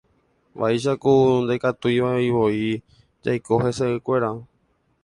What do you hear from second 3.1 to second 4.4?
jaiko hese'ỹkuéra.